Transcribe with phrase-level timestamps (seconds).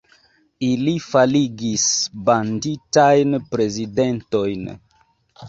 [0.67, 1.85] Ili faligis
[2.31, 4.67] banditajn prezidentojn.